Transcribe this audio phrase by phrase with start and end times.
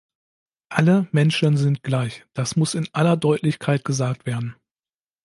[0.69, 4.55] Alle Menschen sind gleich, das muss in aller Deutlichkeit gesagt werden.